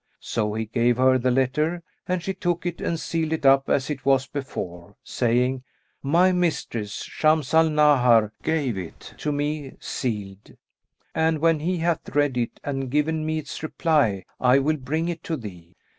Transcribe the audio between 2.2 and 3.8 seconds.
she took it and sealed it up